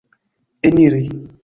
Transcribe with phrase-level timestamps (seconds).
[0.63, 1.09] eniri